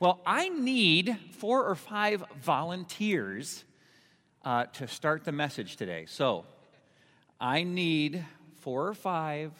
[0.00, 3.64] Well, I need four or five volunteers
[4.44, 6.06] uh, to start the message today.
[6.06, 6.44] So
[7.40, 8.24] I need
[8.60, 9.52] four or five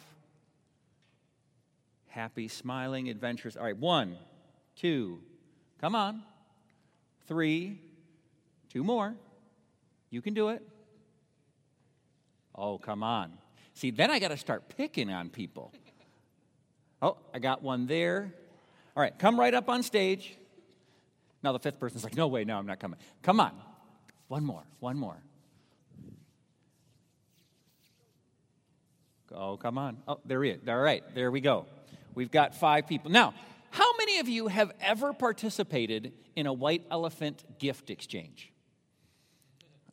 [2.07, 3.57] happy, smiling, adventurous.
[3.57, 4.17] All right, one,
[4.77, 5.19] two,
[5.81, 6.23] come on.
[7.27, 7.79] Three,
[8.71, 9.15] two more.
[10.09, 10.61] You can do it.
[12.55, 13.33] Oh, come on.
[13.73, 15.73] See, then I got to start picking on people.
[17.01, 18.33] Oh, I got one there.
[18.99, 20.35] All right, come right up on stage.
[21.41, 22.99] Now the fifth person's like, no way, no, I'm not coming.
[23.23, 23.53] Come on.
[24.27, 25.15] One more, one more.
[29.33, 29.99] Oh, come on.
[30.05, 30.67] Oh, there he is.
[30.67, 31.65] All right, there we go.
[32.13, 33.09] We've got five people.
[33.09, 33.33] Now,
[33.71, 38.51] how many of you have ever participated in a white elephant gift exchange?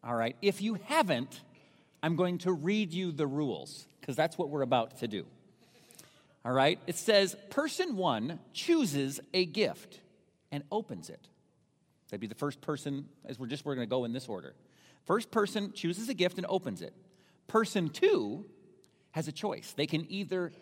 [0.02, 1.42] All right, if you haven't,
[2.02, 5.27] I'm going to read you the rules because that's what we're about to do.
[6.46, 9.98] All right, it says person one chooses a gift
[10.52, 11.27] and opens it.
[12.09, 14.55] That'd be the first person, as we're just, we're going to go in this order.
[15.06, 16.94] First person chooses a gift and opens it.
[17.48, 18.44] Person two
[19.11, 19.72] has a choice.
[19.77, 20.52] They can either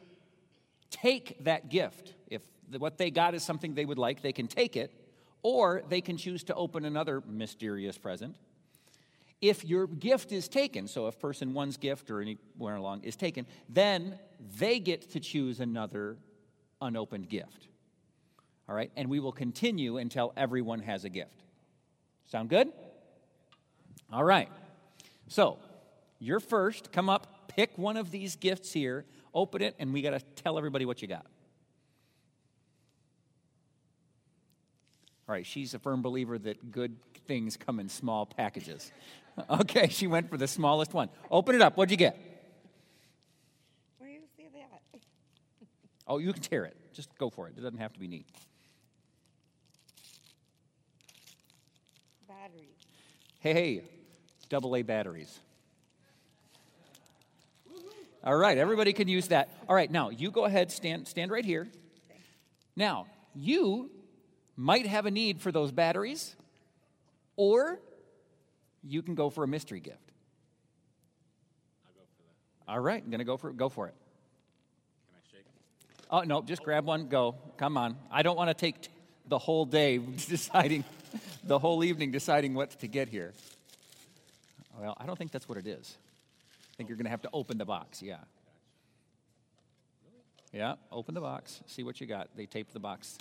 [0.91, 2.41] take that gift, if
[2.79, 4.91] what they got is something they would like, they can take it,
[5.43, 8.37] or they can choose to open another mysterious present.
[9.45, 13.45] If your gift is taken, so if person one's gift or anywhere along is taken,
[13.69, 14.19] then
[14.59, 16.17] they get to choose another
[16.81, 17.69] unopened gift.
[18.67, 18.91] All right?
[18.97, 21.43] And we will continue until everyone has a gift.
[22.25, 22.73] Sound good?
[24.11, 24.49] All right.
[25.29, 25.59] So,
[26.19, 26.91] you're first.
[26.91, 30.57] Come up, pick one of these gifts here, open it, and we got to tell
[30.57, 31.27] everybody what you got.
[35.29, 38.91] All right, she's a firm believer that good things come in small packages.
[39.51, 41.09] okay, she went for the smallest one.
[41.31, 41.77] Open it up.
[41.77, 42.19] What'd you get?
[43.99, 45.01] Where do you see that?
[46.07, 46.77] Oh, you can tear it.
[46.93, 47.55] Just go for it.
[47.57, 48.27] It doesn't have to be neat.
[52.29, 52.77] Batteries.
[53.41, 53.83] Hey, hey,
[54.51, 55.41] double A batteries.
[58.23, 59.49] All right, everybody can use that.
[59.69, 61.69] All right, now you go ahead, stand, stand right here.
[62.77, 63.91] Now, you
[64.57, 66.35] might have a need for those batteries,
[67.37, 67.81] or
[68.87, 70.13] you can go for a mystery gift.
[72.67, 73.57] All right, I'm gonna go for it.
[73.57, 73.95] Go for it.
[75.09, 75.47] Can I shake?
[76.11, 77.09] Oh no, just grab one.
[77.09, 77.35] Go.
[77.59, 77.97] Come on.
[78.11, 78.89] I don't want to take t-
[79.29, 80.85] the whole day deciding,
[81.43, 83.33] the whole evening deciding what to get here.
[84.79, 85.97] Well, I don't think that's what it is.
[86.73, 88.03] I think you're going to have to open the box.
[88.03, 88.17] Yeah.
[90.53, 90.75] Yeah.
[90.91, 91.61] Open the box.
[91.67, 92.29] See what you got.
[92.37, 93.17] They tape the box.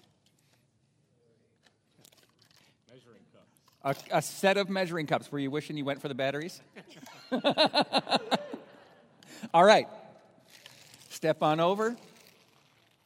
[2.88, 3.60] Measuring cups.
[3.84, 5.32] A, a set of measuring cups.
[5.32, 6.62] Were you wishing you went for the batteries?
[9.54, 9.88] All right.
[11.10, 11.96] Step on over.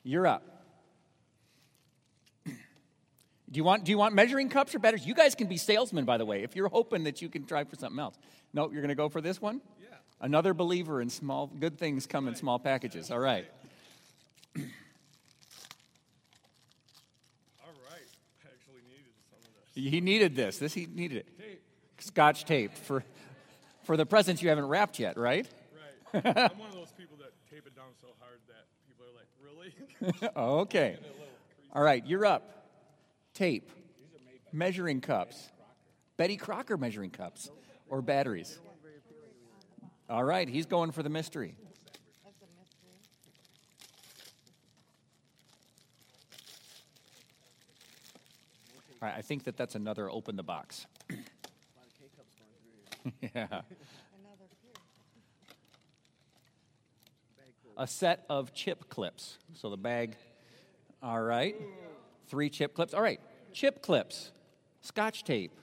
[0.03, 0.43] You're up.
[2.45, 2.53] Do
[3.51, 5.05] you want do you want measuring cups or batteries?
[5.05, 6.43] You guys can be salesmen, by the way.
[6.43, 8.15] If you're hoping that you can try for something else.
[8.53, 9.61] No, you're going to go for this one.
[9.81, 9.89] Yeah.
[10.21, 13.11] Another believer in small good things come in small packages.
[13.11, 13.45] All right.
[14.55, 14.63] All
[17.89, 18.07] right.
[18.41, 19.66] I actually needed some of this.
[19.77, 20.57] He needed this.
[20.57, 21.39] This he needed it.
[21.39, 21.61] Tape.
[21.99, 23.03] Scotch tape for
[23.83, 25.47] for the presents you haven't wrapped yet, right?
[26.13, 26.23] Right.
[26.25, 29.27] I'm one of those people that tape it down so hard that people are like,
[29.41, 30.33] really?
[30.63, 30.97] okay.
[31.73, 32.65] All right, you're up.
[33.33, 33.71] Tape,
[34.51, 35.49] measuring cups,
[36.17, 37.49] Betty Crocker measuring cups,
[37.88, 38.59] or batteries.
[40.09, 41.55] All right, he's going for the mystery.
[42.25, 42.97] That's a mystery.
[49.00, 50.88] All right, I think that that's another open the box.
[53.22, 53.62] yeah.
[57.78, 59.38] A set of chip clips.
[59.53, 60.16] So the bag.
[61.03, 61.56] All right.
[62.28, 62.96] Three chip clips.
[62.96, 63.19] All right.
[63.53, 64.31] Chip clips,
[64.81, 65.57] scotch tape,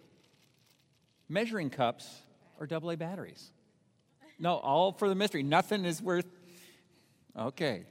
[1.28, 2.22] measuring cups,
[2.58, 3.52] or double A batteries.
[4.38, 5.42] No, all for the mystery.
[5.42, 6.26] Nothing is worth.
[7.36, 7.84] Okay.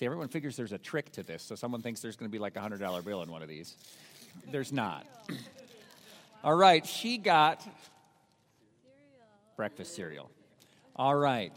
[0.00, 2.38] See, everyone figures there's a trick to this, so someone thinks there's going to be
[2.38, 3.76] like a $100 bill in one of these.
[4.50, 5.06] There's not.
[6.42, 7.62] All right, she got
[9.58, 10.30] breakfast cereal.
[10.96, 11.52] All right.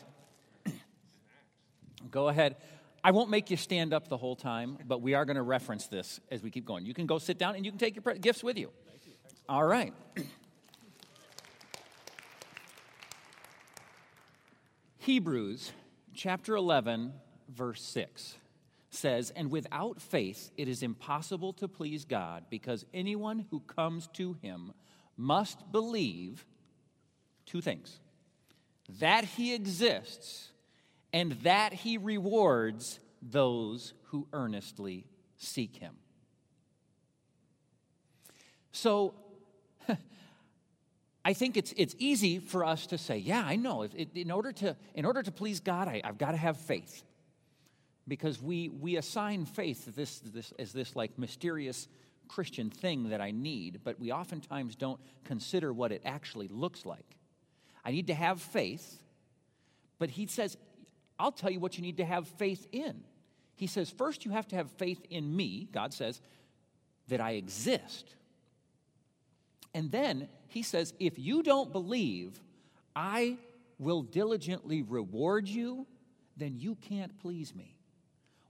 [2.12, 2.58] Go ahead.
[3.02, 5.88] I won't make you stand up the whole time, but we are going to reference
[5.88, 6.86] this as we keep going.
[6.86, 8.72] You can go sit down and you can take your gifts with you.
[9.48, 9.94] All right.
[14.98, 15.72] Hebrews
[16.14, 17.14] chapter 11,
[17.50, 18.38] verse 6
[18.90, 24.34] says, And without faith it is impossible to please God because anyone who comes to
[24.34, 24.74] him
[25.18, 26.46] must believe
[27.46, 28.00] two things
[29.00, 30.50] that he exists
[31.12, 35.06] and that he rewards those who earnestly
[35.38, 35.96] seek him.
[38.72, 39.14] So,
[41.26, 43.84] I think it's, it's easy for us to say, yeah, I know.
[43.84, 47.04] In, order to, in order to please God, I, I've got to have faith.
[48.08, 51.88] Because we, we assign faith this, this, as this like mysterious
[52.28, 57.18] Christian thing that I need, but we oftentimes don't consider what it actually looks like.
[57.86, 59.02] I need to have faith,
[60.00, 60.58] but he says,
[61.20, 63.04] I'll tell you what you need to have faith in.
[63.56, 66.22] He says, first you have to have faith in me, God says,
[67.08, 68.16] that I exist.
[69.74, 72.40] And then he says, if you don't believe
[72.96, 73.38] I
[73.80, 75.88] will diligently reward you,
[76.38, 77.76] then you can't please me.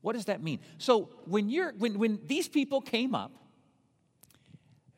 [0.04, 0.60] What does that mean?
[0.78, 3.32] So when you're when when these people came up,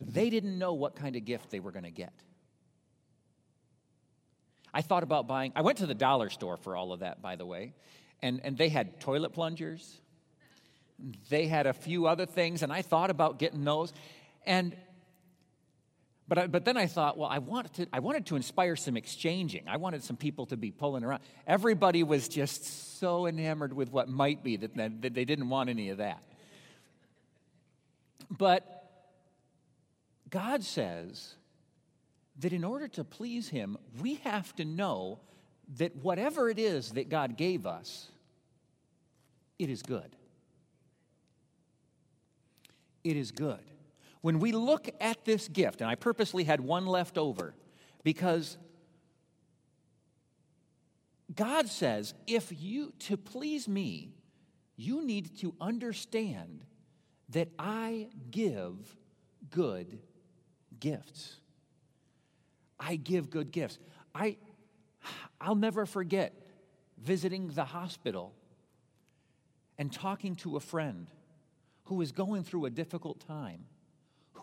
[0.02, 2.12] they didn't know what kind of gift they were going to get.
[4.74, 7.36] I thought about buying, I went to the dollar store for all of that, by
[7.36, 7.75] the way,
[8.22, 10.02] and, and they had toilet plungers.
[11.30, 13.94] They had a few other things, and I thought about getting those.
[14.46, 14.75] And
[16.27, 18.98] but, I, but then I thought, well, I wanted, to, I wanted to inspire some
[18.98, 19.68] exchanging.
[19.68, 21.22] I wanted some people to be pulling around.
[21.45, 25.89] Everybody was just so enamored with what might be that, that they didn't want any
[25.89, 26.24] of that.
[28.31, 28.66] But
[30.31, 31.36] God says
[32.39, 35.19] that in order to please Him, we have to know
[35.77, 38.07] that whatever it is that God gave us,
[39.60, 40.16] it is good.
[43.04, 43.62] It is good
[44.25, 47.54] when we look at this gift, and I purposely had one left over
[48.04, 48.57] because
[51.36, 54.16] God says, if you, to please me,
[54.77, 56.66] you need to understand
[57.30, 58.95] that I give
[59.51, 60.00] good
[60.80, 61.36] gifts.
[62.80, 63.77] I give good gifts.
[64.16, 64.38] I,
[65.39, 66.33] I'll never forget
[66.98, 68.33] visiting the hospital
[69.77, 71.12] and talking to a friend
[71.83, 73.66] who was going through a difficult time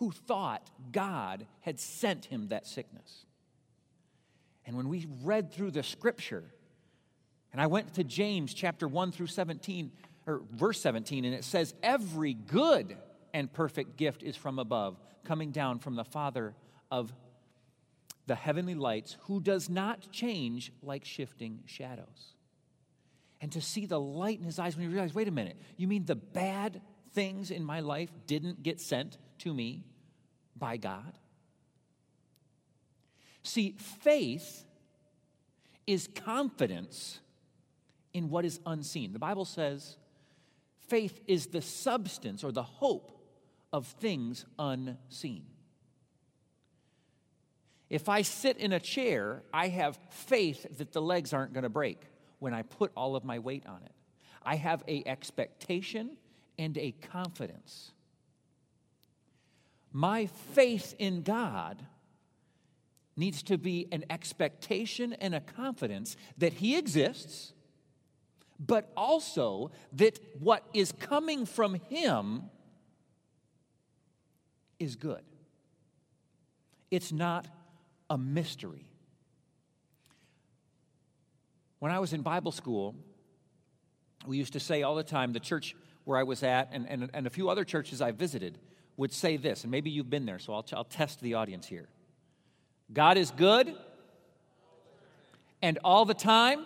[0.03, 3.25] who thought God had sent him that sickness.
[4.65, 6.43] And when we read through the scripture,
[7.53, 9.93] and I went to James chapter 1 through 17,
[10.27, 12.97] or verse 17, and it says, Every good
[13.33, 16.53] and perfect gift is from above, coming down from the Father
[16.91, 17.13] of
[18.27, 22.35] the heavenly lights, who does not change like shifting shadows.
[23.39, 25.87] And to see the light in his eyes when he realized, wait a minute, you
[25.87, 26.81] mean the bad
[27.13, 29.85] things in my life didn't get sent to me
[30.57, 31.17] by God?
[33.43, 34.63] See, faith
[35.85, 37.19] is confidence
[38.13, 39.11] in what is unseen.
[39.11, 39.97] The Bible says
[40.87, 43.11] faith is the substance or the hope
[43.73, 45.45] of things unseen.
[47.89, 51.69] If I sit in a chair, I have faith that the legs aren't going to
[51.69, 52.01] break
[52.39, 53.91] when I put all of my weight on it.
[54.41, 56.17] I have a expectation
[56.57, 57.91] and a confidence
[59.93, 61.77] my faith in God
[63.15, 67.53] needs to be an expectation and a confidence that He exists,
[68.59, 72.43] but also that what is coming from Him
[74.79, 75.21] is good.
[76.89, 77.47] It's not
[78.09, 78.87] a mystery.
[81.79, 82.95] When I was in Bible school,
[84.25, 85.75] we used to say all the time, the church
[86.05, 88.57] where I was at, and, and, and a few other churches I visited,
[88.97, 91.87] would say this, and maybe you've been there, so I'll, I'll test the audience here.
[92.91, 93.73] God is good,
[95.61, 96.65] and all the time,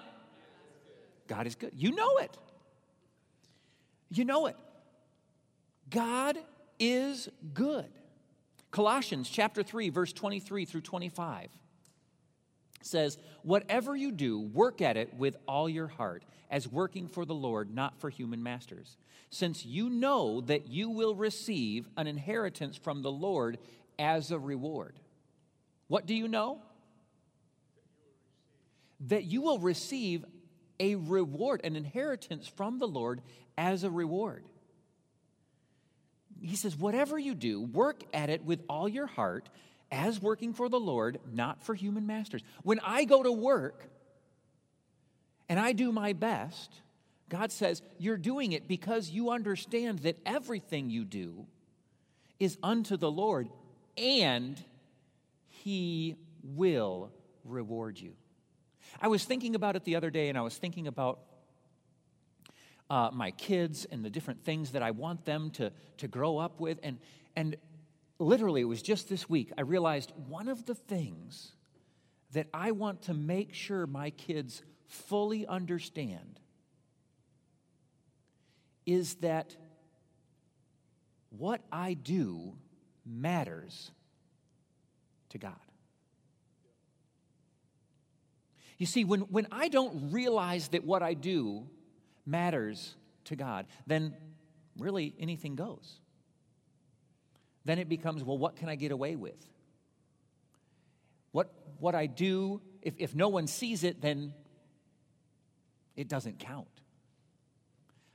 [1.28, 1.72] God is good.
[1.76, 2.36] You know it.
[4.10, 4.56] You know it.
[5.90, 6.38] God
[6.80, 7.88] is good.
[8.72, 11.50] Colossians chapter 3 verse 23 through 25
[12.82, 17.36] says, "Whatever you do, work at it with all your heart, as working for the
[17.36, 18.98] Lord, not for human masters,
[19.30, 23.58] since you know that you will receive an inheritance from the Lord
[24.00, 25.00] as a reward.
[25.88, 26.62] What do you know?
[29.08, 30.26] That you will receive
[30.80, 33.22] a reward, an inheritance from the Lord
[33.58, 34.46] as a reward.
[36.42, 39.50] He says, Whatever you do, work at it with all your heart,
[39.92, 42.42] as working for the Lord, not for human masters.
[42.64, 43.90] When I go to work
[45.50, 46.82] and I do my best,
[47.30, 51.46] God says, You're doing it because you understand that everything you do
[52.40, 53.50] is unto the Lord
[53.98, 54.62] and
[55.48, 57.12] He will
[57.44, 58.14] reward you.
[59.02, 61.20] I was thinking about it the other day and I was thinking about
[62.90, 66.60] uh, my kids and the different things that I want them to, to grow up
[66.60, 66.80] with.
[66.84, 67.00] And,
[67.36, 67.58] and
[68.20, 71.52] literally, it was just this week, I realized one of the things
[72.32, 76.40] that I want to make sure my kids fully understand
[78.86, 79.56] is that
[81.30, 82.56] what I do
[83.06, 83.92] matters
[85.30, 85.54] to God.
[88.78, 91.68] You see, when, when I don't realize that what I do
[92.26, 94.16] matters to God, then
[94.78, 96.00] really anything goes.
[97.66, 99.46] Then it becomes, well, what can I get away with?
[101.32, 104.34] What, what I do, if, if no one sees it, then
[105.98, 106.68] it doesn't count.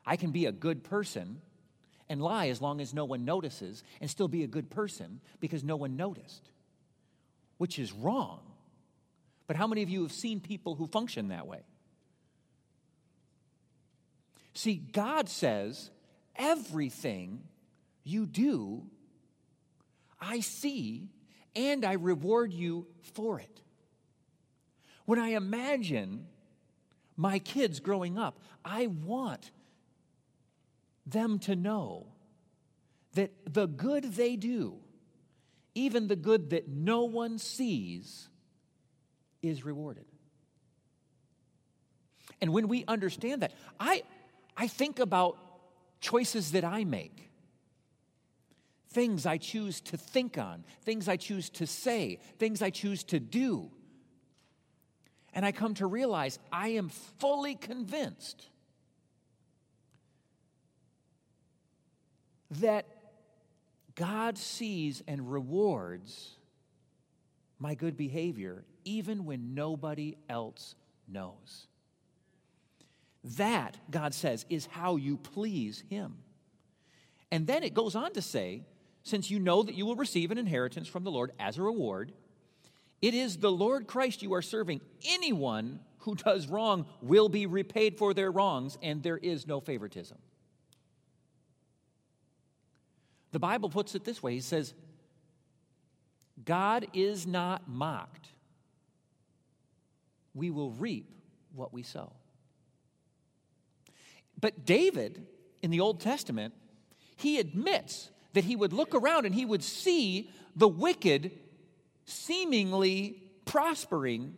[0.06, 1.42] I can be a good person
[2.08, 5.62] and lie as long as no one notices and still be a good person because
[5.62, 6.50] no one noticed,
[7.58, 8.40] which is wrong.
[9.46, 11.60] But how many of you have seen people who function that way?
[14.54, 15.90] See, God says,
[16.36, 17.42] everything
[18.04, 18.84] you do,
[20.20, 21.08] I see,
[21.56, 23.60] and I reward you for it.
[25.04, 26.26] When I imagine
[27.22, 29.52] my kids growing up, I want
[31.06, 32.08] them to know
[33.14, 34.74] that the good they do,
[35.74, 38.28] even the good that no one sees,
[39.40, 40.04] is rewarded.
[42.40, 44.02] And when we understand that, I,
[44.56, 45.38] I think about
[46.00, 47.30] choices that I make,
[48.90, 53.20] things I choose to think on, things I choose to say, things I choose to
[53.20, 53.70] do.
[55.32, 58.48] And I come to realize I am fully convinced
[62.60, 62.86] that
[63.94, 66.36] God sees and rewards
[67.58, 70.74] my good behavior even when nobody else
[71.08, 71.68] knows.
[73.36, 76.16] That, God says, is how you please Him.
[77.30, 78.64] And then it goes on to say,
[79.04, 82.12] since you know that you will receive an inheritance from the Lord as a reward,
[83.02, 84.80] it is the Lord Christ you are serving.
[85.04, 90.18] Anyone who does wrong will be repaid for their wrongs, and there is no favoritism.
[93.32, 94.72] The Bible puts it this way He says,
[96.44, 98.28] God is not mocked.
[100.34, 101.10] We will reap
[101.54, 102.12] what we sow.
[104.40, 105.26] But David
[105.60, 106.54] in the Old Testament,
[107.16, 111.30] he admits that he would look around and he would see the wicked
[112.12, 114.36] seemingly prospering,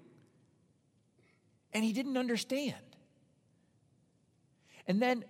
[1.73, 2.75] and he didn't understand.
[4.87, 5.25] And then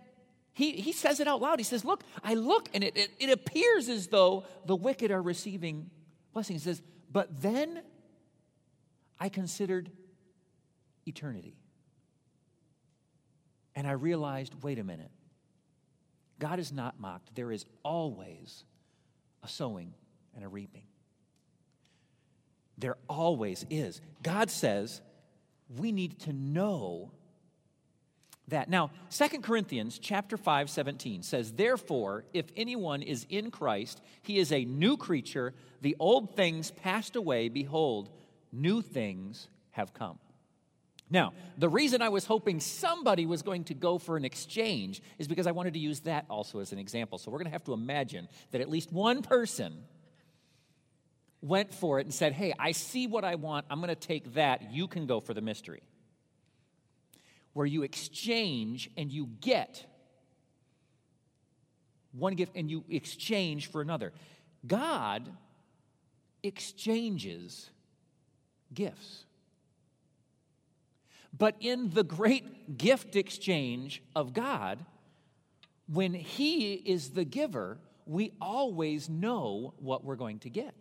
[0.52, 1.58] he, he says it out loud.
[1.58, 5.20] He says, Look, I look, and it, it, it appears as though the wicked are
[5.22, 5.90] receiving
[6.32, 6.64] blessings.
[6.64, 7.82] He says, But then
[9.18, 9.90] I considered
[11.06, 11.56] eternity.
[13.74, 15.10] And I realized wait a minute.
[16.38, 17.34] God is not mocked.
[17.34, 18.64] There is always
[19.42, 19.94] a sowing
[20.34, 20.84] and a reaping.
[22.78, 24.00] There always is.
[24.22, 25.00] God says
[25.78, 27.10] we need to know
[28.48, 28.68] that.
[28.68, 34.52] Now, Second Corinthians chapter 5, 17 says, Therefore, if anyone is in Christ, he is
[34.52, 35.54] a new creature.
[35.80, 37.48] The old things passed away.
[37.48, 38.10] Behold,
[38.52, 40.18] new things have come.
[41.10, 45.28] Now, the reason I was hoping somebody was going to go for an exchange is
[45.28, 47.18] because I wanted to use that also as an example.
[47.18, 49.84] So we're going to have to imagine that at least one person
[51.44, 53.66] went for it and said, Hey, I see what I want.
[53.68, 54.72] I'm going to take that.
[54.72, 55.82] You can go for the mystery
[57.52, 59.86] where you exchange and you get
[62.12, 64.12] one gift and you exchange for another.
[64.66, 65.28] God
[66.42, 67.70] exchanges
[68.72, 69.24] gifts.
[71.36, 74.84] But in the great gift exchange of God,
[75.86, 80.74] when He is the giver, we always know what we're going to get.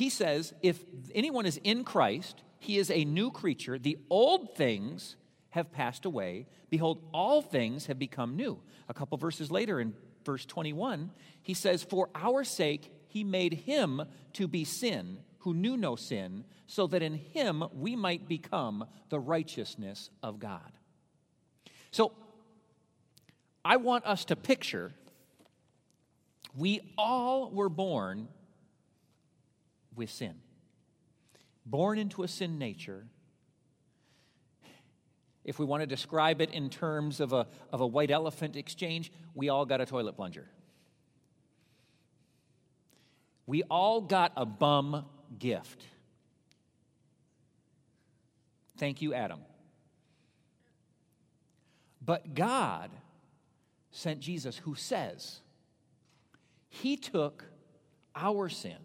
[0.00, 0.82] He says, if
[1.14, 3.78] anyone is in Christ, he is a new creature.
[3.78, 5.16] The old things
[5.50, 6.46] have passed away.
[6.70, 8.62] Behold, all things have become new.
[8.88, 9.92] A couple verses later, in
[10.24, 11.10] verse 21,
[11.42, 14.00] he says, For our sake he made him
[14.32, 19.20] to be sin who knew no sin, so that in him we might become the
[19.20, 20.72] righteousness of God.
[21.90, 22.12] So,
[23.62, 24.94] I want us to picture
[26.56, 28.28] we all were born
[29.94, 30.34] with sin
[31.70, 33.06] born into a sin nature.
[35.44, 39.12] If we want to describe it in terms of a, of a white elephant exchange,
[39.34, 40.48] we all got a toilet plunger.
[43.46, 45.06] We all got a bum
[45.38, 45.84] gift.
[48.76, 49.40] Thank you, Adam.
[52.04, 52.90] But God
[53.90, 55.40] sent Jesus, who says,
[56.68, 57.44] He took
[58.14, 58.76] our sin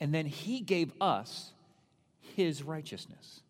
[0.00, 1.52] and then He gave us
[2.38, 3.40] his righteousness.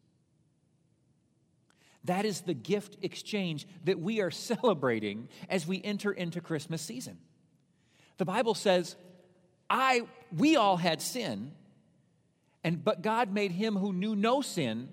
[2.05, 7.19] That is the gift exchange that we are celebrating as we enter into Christmas season.
[8.17, 8.97] The Bible says,
[9.69, 10.02] I
[10.35, 11.52] we all had sin,
[12.64, 14.88] and but God made him who knew no sin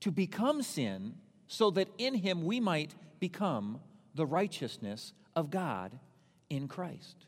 [0.00, 1.14] to become sin
[1.46, 3.80] so that in him we might become
[4.14, 5.98] the righteousness of God
[6.48, 7.26] in Christ.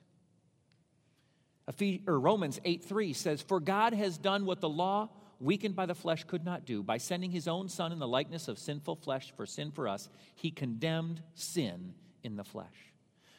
[2.07, 5.09] Romans 8 3 says, For God has done what the law,
[5.41, 6.83] weakened by the flesh, could not do.
[6.83, 10.09] By sending his own Son in the likeness of sinful flesh for sin for us,
[10.35, 12.93] he condemned sin in the flesh.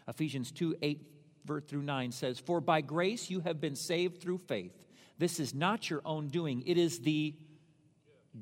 [0.08, 1.02] Ephesians 2 8
[1.46, 4.74] verse through 9 says, For by grace you have been saved through faith.
[5.18, 7.34] This is not your own doing, it is the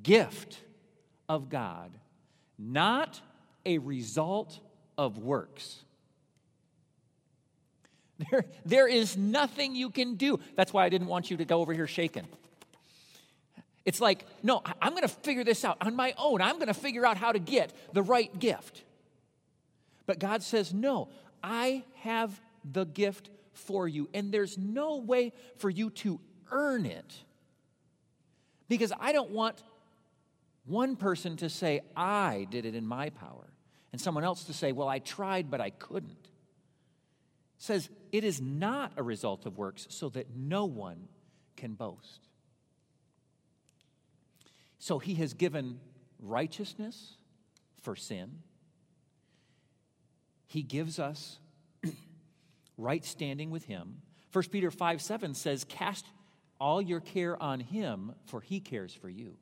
[0.04, 0.60] gift
[1.30, 1.98] of God,
[2.58, 3.22] not
[3.65, 4.60] a result
[4.98, 5.85] of works.
[8.18, 10.40] There, there is nothing you can do.
[10.56, 12.26] That's why I didn't want you to go over here shaken.
[13.84, 16.42] It's like, no, I'm going to figure this out on my own.
[16.42, 18.84] I'm going to figure out how to get the right gift.
[20.06, 21.10] But God says, no,
[21.44, 26.20] I have the gift for you, and there's no way for you to
[26.52, 27.14] earn it.
[28.68, 29.62] Because I don't want
[30.66, 33.46] one person to say, I did it in my power,
[33.92, 36.25] and someone else to say, well, I tried, but I couldn't.
[37.66, 41.08] Says, it is not a result of works, so that no one
[41.58, 42.28] can boast.
[44.78, 45.80] So he has given
[46.20, 47.16] righteousness
[47.82, 48.44] for sin.
[50.46, 51.40] He gives us
[52.78, 54.04] right standing with him.
[54.32, 56.06] 1 Peter 5 7 says, Cast
[56.60, 59.38] all your care on him, for he cares for you.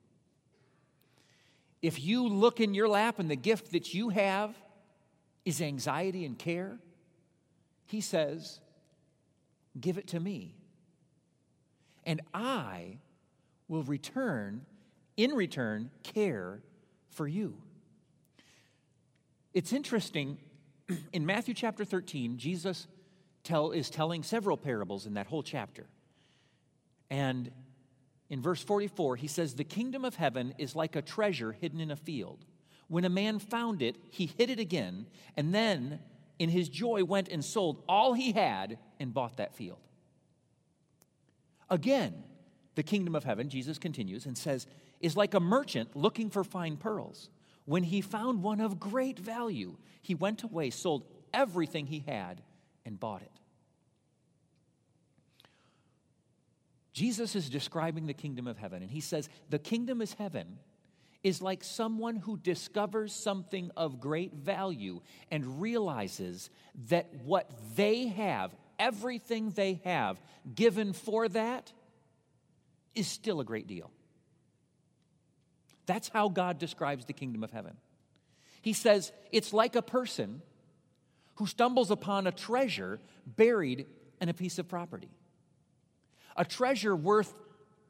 [1.81, 4.55] If you look in your lap and the gift that you have
[5.43, 6.79] is anxiety and care,
[7.85, 8.59] he says,
[9.79, 10.55] Give it to me.
[12.05, 12.99] And I
[13.67, 14.65] will return,
[15.17, 16.61] in return, care
[17.09, 17.55] for you.
[19.53, 20.37] It's interesting,
[21.13, 22.87] in Matthew chapter 13, Jesus
[23.43, 25.85] tell, is telling several parables in that whole chapter.
[27.09, 27.51] And
[28.29, 31.91] in verse 44, he says, The kingdom of heaven is like a treasure hidden in
[31.91, 32.45] a field.
[32.87, 35.99] When a man found it, he hid it again, and then
[36.43, 39.79] in his joy went and sold all he had and bought that field.
[41.69, 42.23] Again,
[42.75, 44.67] the kingdom of heaven, Jesus continues and says,
[44.99, 47.29] is like a merchant looking for fine pearls.
[47.65, 52.41] When he found one of great value, he went away, sold everything he had,
[52.85, 53.31] and bought it.
[56.91, 60.59] Jesus is describing the kingdom of heaven, and he says, The kingdom is heaven
[61.23, 64.99] is like someone who discovers something of great value
[65.31, 66.49] and realizes
[66.89, 70.19] that what they have, everything they have
[70.53, 71.71] given for that,
[72.93, 73.89] is still a great deal.
[75.85, 77.77] That's how God describes the kingdom of heaven.
[78.61, 80.41] He says it's like a person
[81.35, 83.87] who stumbles upon a treasure buried
[84.21, 85.09] in a piece of property,
[86.37, 87.33] a treasure worth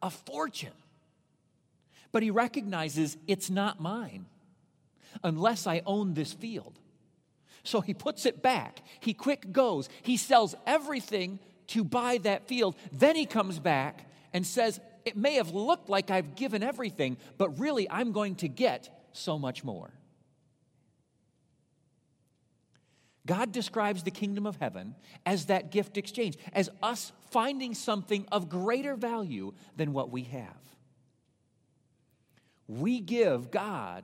[0.02, 0.72] a fortune.
[2.14, 4.28] But he recognizes it's not mine
[5.24, 6.80] unless I own this field.
[7.64, 8.84] So he puts it back.
[9.00, 9.90] He quick goes.
[10.04, 12.76] He sells everything to buy that field.
[12.92, 17.60] Then he comes back and says, It may have looked like I've given everything, but
[17.60, 19.92] really I'm going to get so much more.
[23.26, 24.96] God describes the kingdom of heaven
[25.26, 30.58] as that gift exchange, as us finding something of greater value than what we have.
[32.68, 34.04] We give God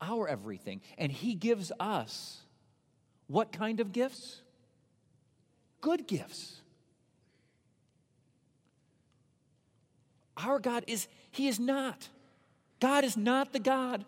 [0.00, 2.40] our everything, and He gives us
[3.26, 4.42] what kind of gifts?
[5.80, 6.60] Good gifts.
[10.36, 12.08] Our God is, He is not.
[12.80, 14.04] God is not the God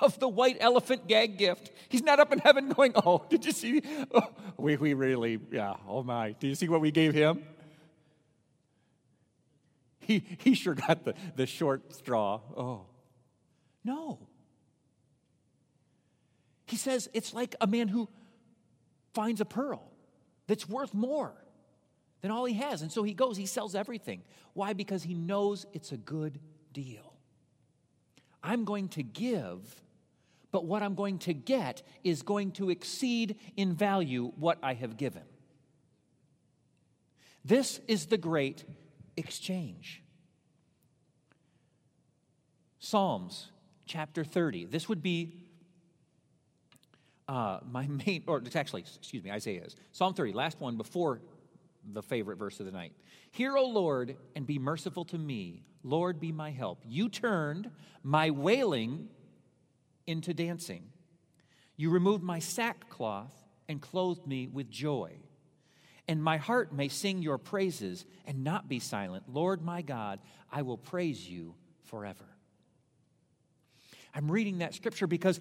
[0.00, 1.70] of the white elephant gag gift.
[1.88, 3.82] He's not up in heaven going, Oh, did you see?
[4.12, 6.32] Oh, we, we really, yeah, oh my.
[6.32, 7.42] Do you see what we gave him?
[10.06, 12.40] He, he sure got the, the short straw.
[12.56, 12.86] Oh.
[13.84, 14.28] No.
[16.66, 18.08] He says it's like a man who
[19.12, 19.90] finds a pearl
[20.46, 21.34] that's worth more
[22.20, 22.82] than all he has.
[22.82, 24.22] And so he goes, he sells everything.
[24.54, 24.72] Why?
[24.72, 26.40] Because he knows it's a good
[26.72, 27.14] deal.
[28.42, 29.82] I'm going to give,
[30.50, 34.96] but what I'm going to get is going to exceed in value what I have
[34.96, 35.22] given.
[37.44, 38.64] This is the great
[39.16, 40.02] exchange.
[42.78, 43.50] Psalms
[43.86, 44.66] chapter 30.
[44.66, 45.34] This would be
[47.28, 49.76] uh, my main, or it's actually, excuse me, Isaiah's.
[49.92, 51.20] Psalm 30, last one before
[51.92, 52.92] the favorite verse of the night.
[53.30, 55.62] Hear, O Lord, and be merciful to me.
[55.82, 56.82] Lord, be my help.
[56.86, 57.70] You turned
[58.02, 59.08] my wailing
[60.06, 60.84] into dancing.
[61.76, 63.34] You removed my sackcloth
[63.68, 65.12] and clothed me with joy.
[66.06, 69.24] And my heart may sing your praises and not be silent.
[69.28, 70.20] Lord my God,
[70.52, 72.24] I will praise you forever.
[74.14, 75.40] I'm reading that scripture because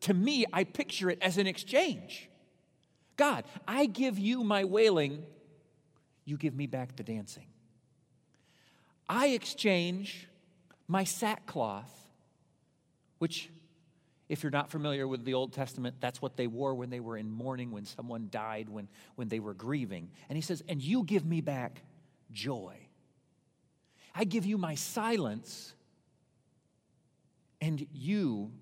[0.00, 2.28] to me, I picture it as an exchange.
[3.16, 5.22] God, I give you my wailing,
[6.24, 7.46] you give me back the dancing.
[9.08, 10.26] I exchange
[10.88, 11.92] my sackcloth,
[13.18, 13.50] which,
[14.30, 17.16] if you're not familiar with the Old Testament, that's what they wore when they were
[17.16, 20.08] in mourning, when someone died, when, when they were grieving.
[20.28, 21.82] And he says, And you give me back
[22.30, 22.76] joy.
[24.14, 25.74] I give you my silence,
[27.60, 28.52] and you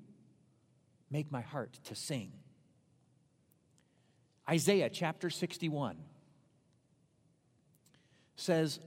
[1.10, 2.32] make my heart to sing.
[4.48, 5.98] Isaiah chapter 61
[8.36, 8.80] says,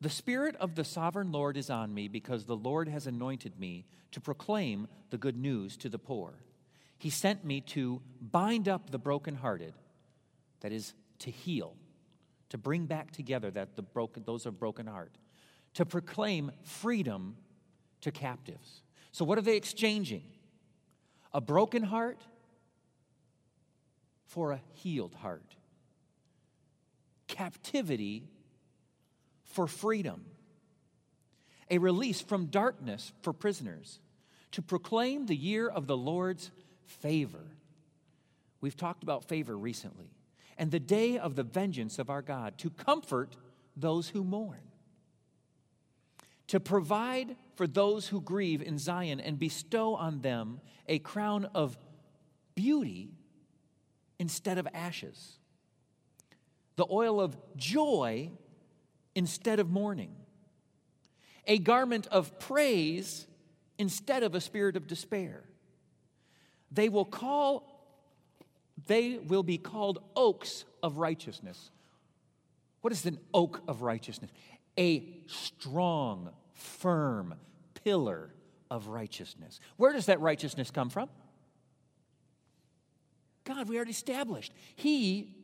[0.00, 3.84] The Spirit of the sovereign Lord is on me because the Lord has anointed me
[4.12, 6.32] to proclaim the good news to the poor.
[6.96, 9.74] He sent me to bind up the brokenhearted,
[10.60, 11.76] that is, to heal,
[12.48, 15.16] to bring back together that the broken, those of broken heart,
[15.74, 17.36] to proclaim freedom
[18.00, 18.82] to captives.
[19.12, 20.24] So, what are they exchanging?
[21.32, 22.22] A broken heart
[24.26, 25.56] for a healed heart,
[27.28, 28.28] captivity
[29.52, 30.24] for freedom,
[31.70, 34.00] a release from darkness for prisoners,
[34.52, 36.50] to proclaim the year of the Lord's
[36.84, 37.44] favor.
[38.60, 40.10] We've talked about favor recently,
[40.58, 43.36] and the day of the vengeance of our God, to comfort
[43.76, 44.70] those who mourn
[46.50, 51.78] to provide for those who grieve in Zion and bestow on them a crown of
[52.56, 53.12] beauty
[54.18, 55.38] instead of ashes,
[56.74, 58.32] the oil of joy
[59.14, 60.14] instead of mourning,
[61.46, 63.26] a garment of praise
[63.78, 65.42] instead of a spirit of despair.
[66.70, 67.86] They will call,
[68.86, 71.70] they will be called oaks of righteousness.
[72.80, 74.30] What is an oak of righteousness?
[74.78, 77.34] A strong, firm
[77.84, 78.30] pillar
[78.70, 79.60] of righteousness.
[79.76, 81.08] Where does that righteousness come from?
[83.44, 84.52] God, we already established.
[84.76, 85.39] He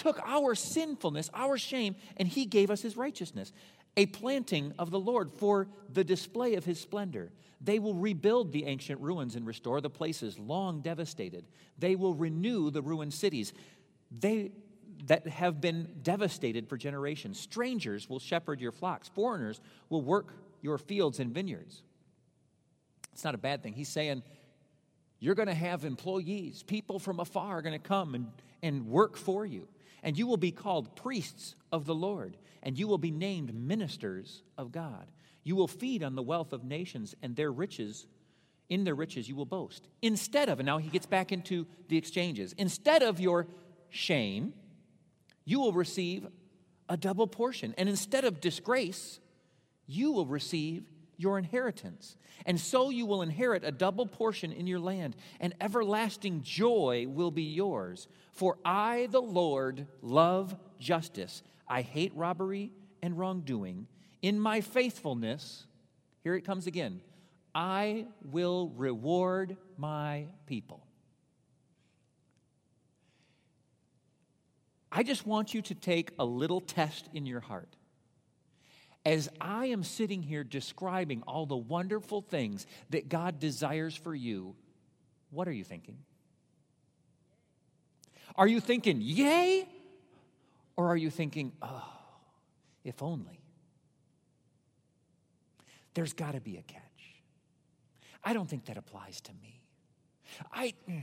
[0.00, 3.52] took our sinfulness, our shame, and He gave us His righteousness.
[3.96, 7.32] A planting of the Lord for the display of His splendor.
[7.60, 11.44] They will rebuild the ancient ruins and restore the places long devastated.
[11.78, 13.52] They will renew the ruined cities.
[14.10, 14.52] They
[15.06, 17.40] that have been devastated for generations.
[17.40, 19.08] Strangers will shepherd your flocks.
[19.08, 21.82] Foreigners will work your fields and vineyards.
[23.12, 23.72] It's not a bad thing.
[23.72, 24.22] He's saying,
[25.18, 26.62] you're going to have employees.
[26.62, 28.26] People from afar are going to come and,
[28.62, 29.68] and work for you.
[30.02, 34.42] And you will be called priests of the Lord, and you will be named ministers
[34.56, 35.10] of God.
[35.44, 38.06] You will feed on the wealth of nations, and their riches,
[38.68, 39.88] in their riches, you will boast.
[40.02, 43.46] Instead of, and now he gets back into the exchanges, instead of your
[43.88, 44.52] shame,
[45.44, 46.26] you will receive
[46.88, 47.74] a double portion.
[47.78, 49.20] And instead of disgrace,
[49.86, 50.88] you will receive
[51.20, 52.16] your inheritance.
[52.46, 57.30] And so you will inherit a double portion in your land, and everlasting joy will
[57.30, 58.08] be yours.
[58.32, 61.42] For I, the Lord, love justice.
[61.68, 63.86] I hate robbery and wrongdoing.
[64.22, 65.66] In my faithfulness,
[66.24, 67.00] here it comes again,
[67.54, 70.86] I will reward my people.
[74.92, 77.76] I just want you to take a little test in your heart
[79.04, 84.54] as I am sitting here describing all the wonderful things that God desires for you,
[85.30, 85.98] what are you thinking?
[88.36, 89.66] Are you thinking, yay?
[90.76, 91.92] Or are you thinking, oh,
[92.84, 93.40] if only?
[95.94, 96.82] There's got to be a catch.
[98.22, 99.62] I don't think that applies to me.
[100.52, 100.74] I.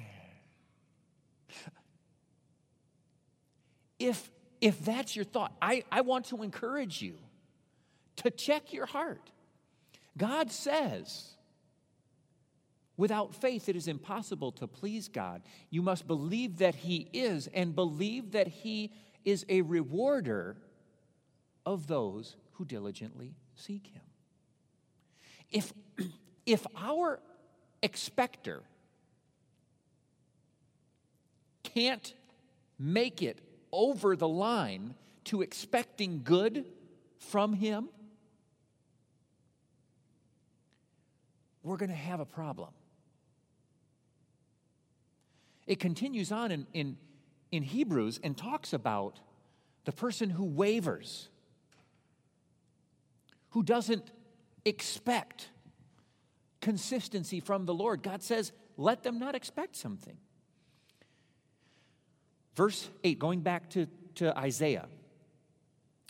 [4.00, 4.30] If,
[4.62, 7.18] if that's your thought, I, I want to encourage you
[8.18, 9.32] to check your heart.
[10.18, 11.36] God says,
[12.98, 15.44] without faith, it is impossible to please God.
[15.70, 18.92] You must believe that He is and believe that He
[19.24, 20.58] is a rewarder
[21.66, 24.02] of those who diligently seek Him.
[25.52, 25.74] If,
[26.46, 27.20] if our
[27.84, 28.64] expector
[31.64, 32.14] can't
[32.80, 33.40] make it
[33.72, 36.66] over the line to expecting good
[37.20, 37.90] from Him,
[41.68, 42.70] we're going to have a problem.
[45.66, 46.98] It continues on in, in,
[47.52, 49.20] in Hebrews and talks about
[49.86, 51.28] the person who wavers,
[53.50, 54.10] who doesn't
[54.66, 55.50] expect
[56.62, 58.02] consistency from the Lord.
[58.02, 60.18] God says, let them not expect something.
[62.56, 64.88] Verse 8, going back to, to Isaiah,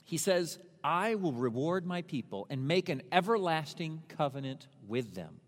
[0.06, 5.42] he says, I will reward my people and make an everlasting covenant with them.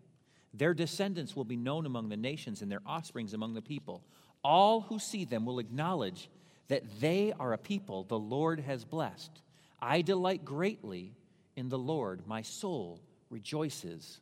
[0.52, 4.02] Their descendants will be known among the nations and their offsprings among the people.
[4.42, 6.28] All who see them will acknowledge
[6.68, 9.30] that they are a people the Lord has blessed.
[9.80, 11.14] I delight greatly
[11.56, 12.26] in the Lord.
[12.26, 14.20] My soul rejoices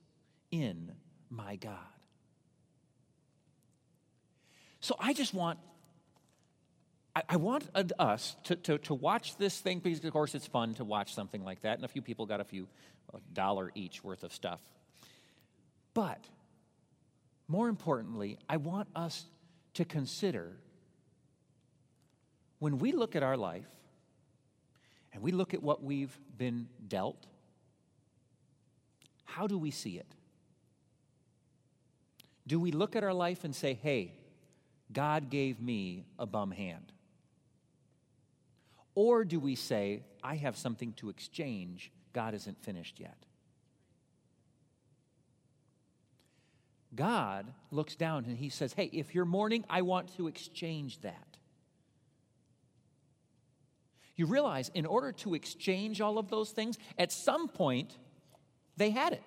[0.50, 0.92] in
[1.30, 1.76] my God.
[4.80, 5.58] So I just want
[7.28, 10.84] I, want us to, to, to, watch this thing because, of course, it's fun to
[10.84, 11.76] watch something like that.
[11.76, 12.68] And a few people got a few
[13.12, 14.60] a dollar each worth of stuff.
[15.98, 16.28] But
[17.48, 19.24] more importantly, I want us
[19.74, 20.52] to consider
[22.60, 23.66] when we look at our life
[25.12, 27.26] and we look at what we've been dealt,
[29.24, 30.06] how do we see it?
[32.46, 34.12] Do we look at our life and say, hey,
[34.92, 36.92] God gave me a bum hand?
[38.94, 43.16] Or do we say, I have something to exchange, God isn't finished yet?
[46.98, 51.36] God looks down and he says, Hey, if you're mourning, I want to exchange that.
[54.16, 57.96] You realize, in order to exchange all of those things, at some point,
[58.76, 59.22] they had it.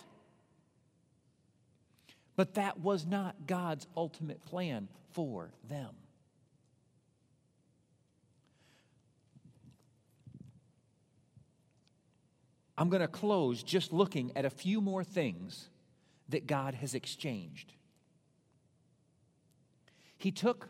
[2.35, 5.91] But that was not God's ultimate plan for them.
[12.77, 15.69] I'm going to close just looking at a few more things
[16.31, 17.73] that God has exchanged.
[20.17, 20.69] He took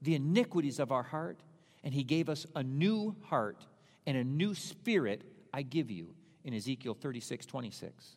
[0.00, 1.40] the iniquities of our heart
[1.84, 3.66] and He gave us a new heart
[4.06, 5.22] and a new spirit
[5.52, 8.16] I give you in Ezekiel 36 26.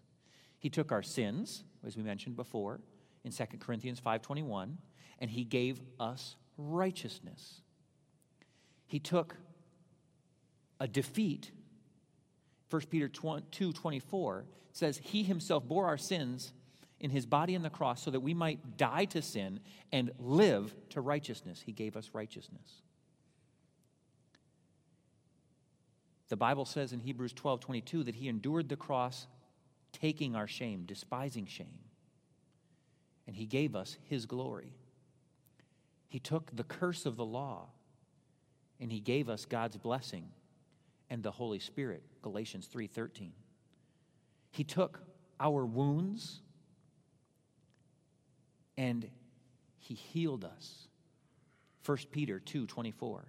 [0.59, 2.81] He took our sins, as we mentioned before,
[3.23, 4.77] in 2 Corinthians 5:21,
[5.19, 7.61] and he gave us righteousness.
[8.87, 9.35] He took
[10.79, 11.51] a defeat
[12.69, 16.51] 1 Peter 2 24 says, He himself bore our sins
[16.99, 19.59] in his body on the cross so that we might die to sin
[19.91, 21.61] and live to righteousness.
[21.65, 22.81] He gave us righteousness.
[26.29, 29.27] The Bible says in Hebrews 12 22 that he endured the cross,
[29.91, 31.79] taking our shame, despising shame.
[33.27, 34.73] And he gave us his glory.
[36.07, 37.67] He took the curse of the law
[38.79, 40.29] and he gave us God's blessing
[41.09, 43.33] and the Holy Spirit, Galatians 3:13.
[44.51, 45.01] He took
[45.39, 46.41] our wounds
[48.77, 49.09] and
[49.77, 50.87] he healed us.
[51.85, 53.21] 1 Peter 2:24.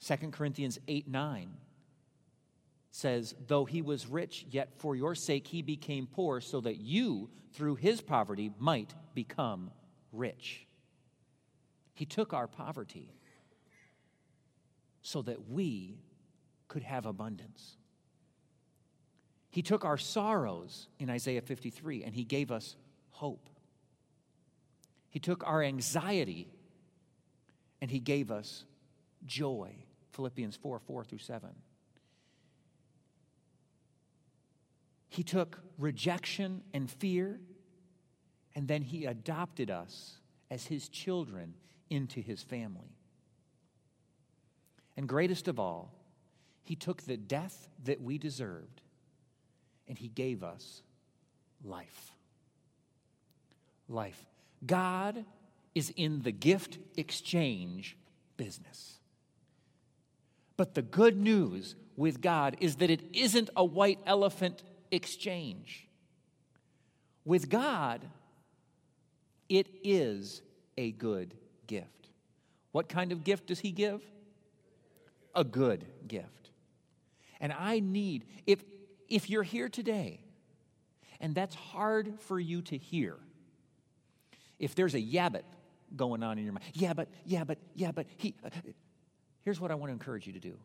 [0.00, 1.56] 2 Corinthians 8 9
[2.90, 7.28] says, Though he was rich, yet for your sake he became poor, so that you,
[7.52, 9.70] through his poverty, might become
[10.12, 10.66] rich.
[11.92, 13.10] He took our poverty
[15.02, 15.98] so that we
[16.68, 17.76] could have abundance.
[19.50, 22.76] He took our sorrows in Isaiah 53 and he gave us
[23.10, 23.48] hope.
[25.10, 26.48] He took our anxiety
[27.80, 28.64] and he gave us
[29.24, 29.74] joy.
[30.12, 31.50] Philippians 4 4 through 7.
[35.08, 37.40] He took rejection and fear,
[38.54, 40.18] and then he adopted us
[40.50, 41.54] as his children
[41.88, 42.96] into his family.
[44.96, 45.94] And greatest of all,
[46.64, 48.82] he took the death that we deserved
[49.88, 50.82] and He gave us
[51.64, 52.12] life.
[53.88, 54.24] Life.
[54.64, 55.24] God
[55.74, 57.96] is in the gift exchange
[58.36, 58.98] business.
[60.56, 65.86] But the good news with God is that it isn't a white elephant exchange.
[67.24, 68.02] With God,
[69.48, 70.42] it is
[70.78, 71.34] a good
[71.66, 72.08] gift.
[72.72, 74.02] What kind of gift does He give?
[75.34, 76.50] A good gift.
[77.40, 78.62] And I need, if,
[79.08, 80.20] if you're here today
[81.20, 83.16] and that's hard for you to hear,
[84.58, 85.44] if there's a yeah, but
[85.94, 88.50] going on in your mind, yeah, but, yeah, but, yeah, but, he, uh,
[89.44, 90.56] here's what I want to encourage you to do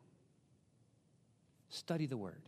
[1.69, 2.41] study the Word.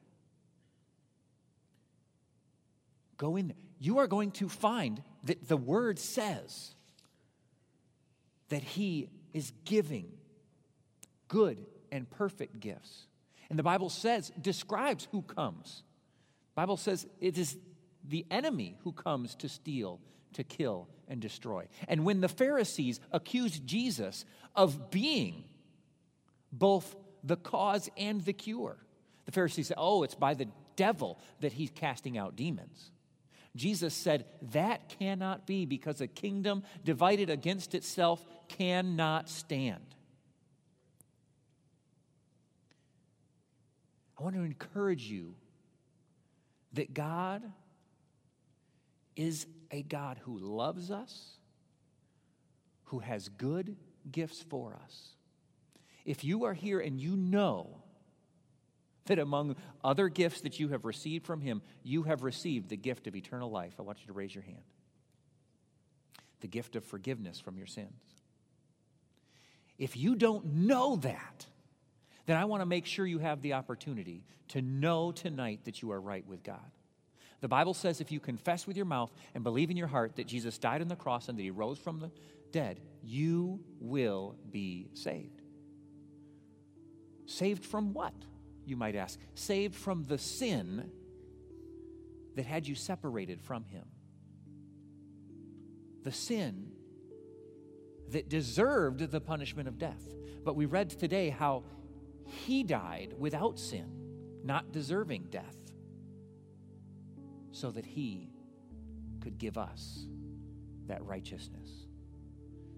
[3.17, 3.58] Go in there.
[3.79, 6.75] You are going to find that the Word says
[8.49, 10.12] that He is giving
[11.27, 13.08] good and perfect gifts.
[13.49, 15.84] And the Bible says, describes who comes.
[16.56, 17.58] The Bible says it is
[18.03, 19.99] the enemy who comes to steal,
[20.34, 21.67] to kill, and destroy.
[21.88, 25.43] And when the Pharisees accused Jesus of being
[26.52, 28.78] both the cause and the cure,
[29.26, 32.91] the Pharisees said, Oh, it's by the devil that he's casting out demons.
[33.56, 39.84] Jesus said that cannot be because a kingdom divided against itself cannot stand.
[44.17, 45.36] I want to encourage you
[46.74, 47.43] that God
[49.15, 51.39] is a God who loves us,
[52.86, 53.75] who has good
[54.09, 55.09] gifts for us.
[56.05, 57.81] If you are here and you know
[59.05, 63.07] that among other gifts that you have received from Him, you have received the gift
[63.07, 64.63] of eternal life, I want you to raise your hand.
[66.41, 67.89] The gift of forgiveness from your sins.
[69.79, 71.47] If you don't know that,
[72.27, 75.91] then I want to make sure you have the opportunity to know tonight that you
[75.91, 76.59] are right with God.
[77.43, 80.27] The Bible says if you confess with your mouth and believe in your heart that
[80.27, 82.10] Jesus died on the cross and that he rose from the
[82.53, 85.41] dead, you will be saved.
[87.25, 88.13] Saved from what,
[88.65, 89.19] you might ask?
[89.36, 90.89] Saved from the sin
[92.38, 93.88] that had you separated from him.
[96.03, 96.71] The sin
[98.12, 100.01] that deserved the punishment of death.
[100.45, 101.63] But we read today how
[102.25, 103.91] he died without sin,
[104.45, 105.58] not deserving death,
[107.54, 108.28] so that he
[109.22, 110.08] could give us
[110.88, 111.70] that righteousness.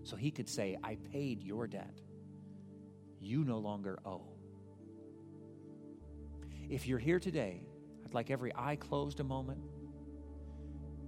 [0.03, 2.01] So he could say, I paid your debt.
[3.19, 4.27] You no longer owe.
[6.69, 7.65] If you're here today,
[8.05, 9.61] I'd like every eye closed a moment.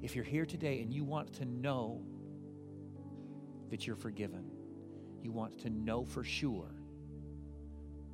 [0.02, 2.02] If you're here today and you want to know
[3.70, 4.50] that you're forgiven,
[5.22, 6.72] you want to know for sure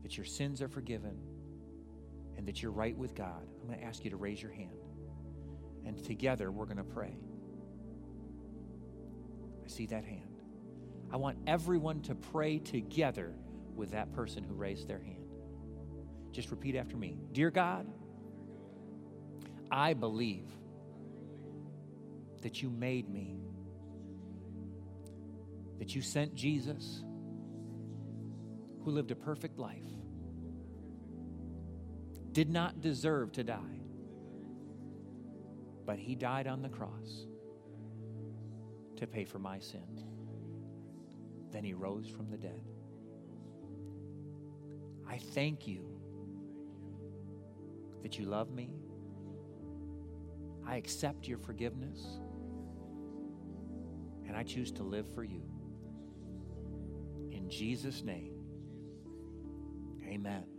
[0.02, 1.18] that your sins are forgiven
[2.38, 4.72] and that you're right with God, I'm going to ask you to raise your hand.
[5.86, 7.18] And together we're going to pray.
[9.64, 10.42] I see that hand.
[11.12, 13.34] I want everyone to pray together
[13.76, 15.26] with that person who raised their hand.
[16.32, 17.88] Just repeat after me Dear God,
[19.72, 20.48] I believe
[22.42, 23.38] that you made me,
[25.80, 27.04] that you sent Jesus
[28.84, 29.86] who lived a perfect life,
[32.32, 33.80] did not deserve to die,
[35.86, 37.28] but he died on the cross
[38.98, 40.04] to pay for my sin.
[41.52, 42.62] Then he rose from the dead.
[45.08, 45.86] I thank you
[48.02, 48.72] that you love me.
[50.66, 52.02] I accept your forgiveness.
[54.28, 55.44] And I choose to live for you.
[57.32, 58.34] In Jesus' name.
[60.08, 60.53] Amen.